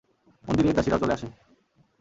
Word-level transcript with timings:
মন্দিরের 0.45 0.75
দাসীরাও 0.75 1.01
চলে 1.01 1.13
আসে। 1.13 1.27